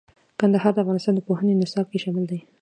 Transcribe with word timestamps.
کندهار 0.39 0.73
د 0.73 0.77
افغانستان 0.83 1.13
د 1.15 1.19
پوهنې 1.27 1.53
نصاب 1.61 1.85
کې 1.91 2.01
شامل 2.03 2.25
دي. 2.31 2.39